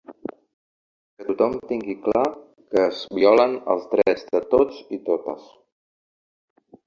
[1.17, 2.23] Que tothom tingui clar
[2.71, 5.47] que es violen els drets de tots i totes.